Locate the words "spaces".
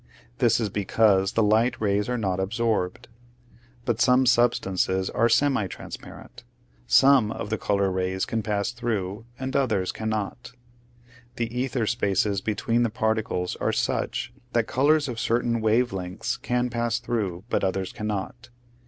11.85-12.41